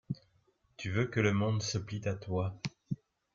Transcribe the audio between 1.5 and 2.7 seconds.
se plie à toi.